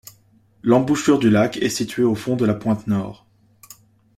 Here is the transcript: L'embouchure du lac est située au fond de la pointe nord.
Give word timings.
L'embouchure 0.63 1.19
du 1.19 1.29
lac 1.29 1.57
est 1.57 1.69
située 1.69 2.01
au 2.01 2.15
fond 2.15 2.35
de 2.35 2.43
la 2.43 2.55
pointe 2.55 2.87
nord. 2.87 3.27